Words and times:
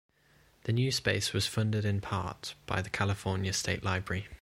The 0.63 0.73
new 0.73 0.91
space 0.91 1.31
was 1.31 1.45
funded 1.45 1.85
in 1.85 2.01
part 2.01 2.55
by 2.65 2.81
the 2.81 2.89
California 2.89 3.53
State 3.53 3.83
Library. 3.83 4.27